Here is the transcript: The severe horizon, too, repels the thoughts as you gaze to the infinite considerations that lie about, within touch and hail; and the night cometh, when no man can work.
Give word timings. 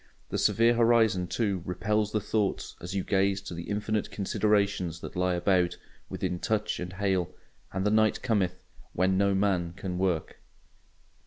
The 0.29 0.39
severe 0.39 0.73
horizon, 0.73 1.27
too, 1.27 1.61
repels 1.63 2.11
the 2.11 2.19
thoughts 2.19 2.75
as 2.81 2.95
you 2.95 3.03
gaze 3.03 3.39
to 3.43 3.53
the 3.53 3.69
infinite 3.69 4.09
considerations 4.09 4.99
that 5.01 5.15
lie 5.15 5.35
about, 5.35 5.77
within 6.09 6.39
touch 6.39 6.79
and 6.79 6.93
hail; 6.93 7.35
and 7.71 7.85
the 7.85 7.91
night 7.91 8.23
cometh, 8.23 8.63
when 8.93 9.15
no 9.15 9.35
man 9.35 9.73
can 9.73 9.99
work. 9.99 10.41